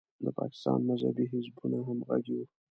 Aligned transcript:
د 0.25 0.27
پاکستان 0.39 0.79
مذهبي 0.89 1.25
حزبونه 1.31 1.77
همغږي 1.87 2.33
وو. 2.39 2.45